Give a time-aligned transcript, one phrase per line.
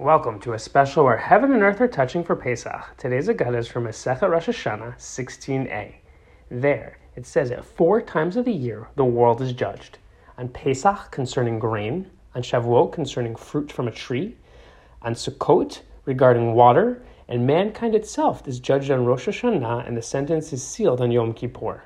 [0.00, 2.96] Welcome to a special where heaven and earth are touching for Pesach.
[2.98, 5.92] Today's Agada is from Masechet Rosh Hashanah 16a.
[6.52, 9.98] There, it says that four times of the year the world is judged.
[10.38, 14.36] On Pesach concerning grain, on Shavuot concerning fruit from a tree,
[15.02, 20.52] on Sukkot regarding water, and mankind itself is judged on Rosh Hashanah, and the sentence
[20.52, 21.82] is sealed on Yom Kippur.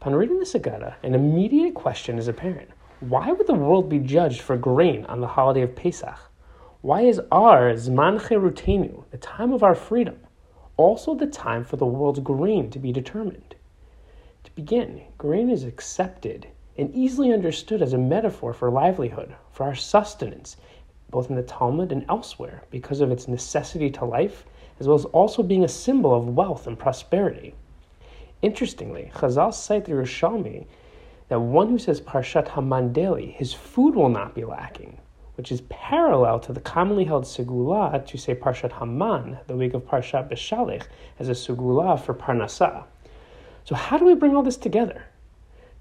[0.00, 2.70] Upon reading this Agada, an immediate question is apparent.
[3.00, 6.18] Why would the world be judged for grain on the holiday of Pesach?
[6.80, 10.20] Why is our Zman Cheirutainu, the time of our freedom,
[10.76, 13.56] also the time for the world's grain to be determined?
[14.44, 19.74] To begin, grain is accepted and easily understood as a metaphor for livelihood, for our
[19.74, 20.56] sustenance,
[21.10, 24.44] both in the Talmud and elsewhere, because of its necessity to life,
[24.78, 27.56] as well as also being a symbol of wealth and prosperity.
[28.40, 30.64] Interestingly, Chazal cite the Yerushalmi
[31.26, 34.98] that one who says Parshat Haman daily, his food will not be lacking,
[35.38, 39.86] which is parallel to the commonly held Segula to say Parshat Haman, the week of
[39.86, 40.88] Parshat Beshalech,
[41.20, 42.82] as a Segula for Parnasah.
[43.64, 45.04] So, how do we bring all this together?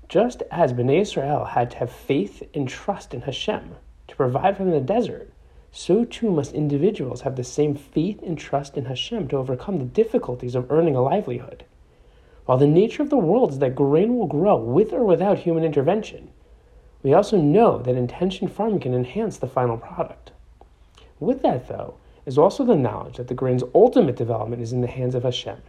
[0.09, 3.75] Just as Bnei Israel had to have faith and trust in Hashem
[4.07, 5.33] to provide for them in the desert,
[5.71, 9.85] so too must individuals have the same faith and trust in Hashem to overcome the
[9.85, 11.65] difficulties of earning a livelihood.
[12.45, 15.63] While the nature of the world is that grain will grow with or without human
[15.63, 16.29] intervention,
[17.03, 20.31] we also know that intention farming can enhance the final product.
[21.19, 21.95] With that, though,
[22.25, 25.61] is also the knowledge that the grain's ultimate development is in the hands of Hashem.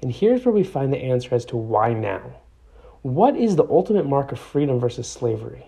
[0.00, 2.34] And here's where we find the answer as to why now.
[3.02, 5.66] What is the ultimate mark of freedom versus slavery?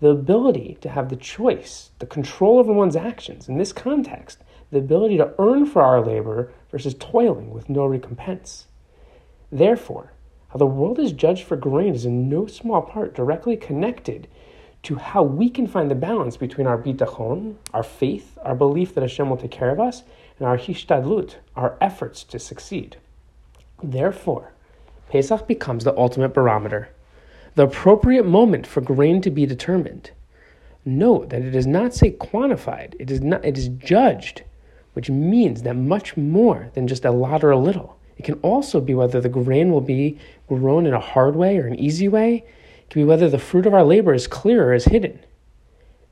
[0.00, 3.48] The ability to have the choice, the control over one's actions.
[3.48, 8.66] In this context, the ability to earn for our labor versus toiling with no recompense.
[9.52, 10.13] Therefore,
[10.54, 14.28] how the world is judged for grain is in no small part directly connected
[14.84, 19.00] to how we can find the balance between our bitachon, our faith, our belief that
[19.00, 20.04] Hashem will take care of us,
[20.38, 22.98] and our hishtadlut, our efforts to succeed.
[23.82, 24.52] Therefore,
[25.08, 26.90] Pesach becomes the ultimate barometer,
[27.56, 30.12] the appropriate moment for grain to be determined.
[30.84, 34.44] Note that it does not say quantified, it is, not, it is judged,
[34.92, 37.98] which means that much more than just a lot or a little.
[38.16, 41.66] It can also be whether the grain will be grown in a hard way or
[41.66, 42.44] an easy way.
[42.78, 45.20] It can be whether the fruit of our labor is clear or is hidden.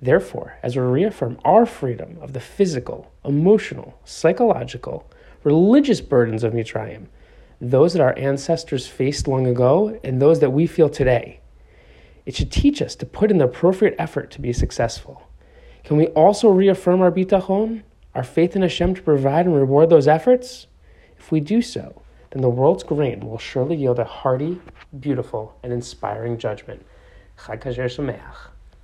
[0.01, 5.09] Therefore, as we reaffirm our freedom of the physical, emotional, psychological,
[5.45, 7.07] religious burdens of Mitzrayim,
[7.61, 11.39] those that our ancestors faced long ago and those that we feel today,
[12.27, 15.23] it should teach us to put in the appropriate effort to be successful.
[15.85, 17.83] Can we also reaffirm our bitachon,
[18.15, 20.67] our faith in Hashem to provide and reward those efforts?
[21.23, 24.61] If we do so, then the world's grain will surely yield a hearty,
[24.99, 26.85] beautiful, and inspiring judgment.
[27.39, 28.52] Chag Sameach.